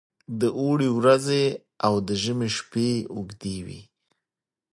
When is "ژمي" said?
2.23-2.49